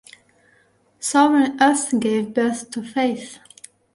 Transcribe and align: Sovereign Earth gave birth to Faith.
Sovereign 0.99 1.57
Earth 1.61 1.93
gave 1.99 2.33
birth 2.33 2.71
to 2.71 2.81
Faith. 2.81 3.37